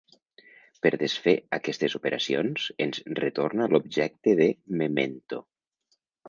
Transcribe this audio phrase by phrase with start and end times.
[0.85, 4.49] Per desfer aquestes operacions, ens retorna l'objecte de
[4.83, 5.43] memento.